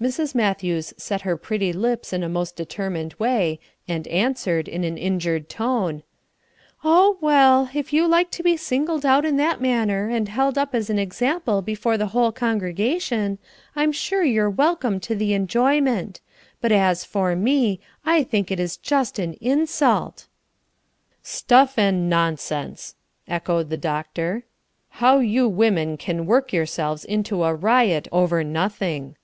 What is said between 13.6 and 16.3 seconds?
I'm sure you're welcome to the enjoyment;